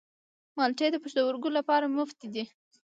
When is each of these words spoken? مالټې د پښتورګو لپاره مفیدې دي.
مالټې 0.57 0.87
د 0.91 0.95
پښتورګو 1.03 1.49
لپاره 1.57 1.85
مفیدې 1.95 2.29
دي. 2.33 2.43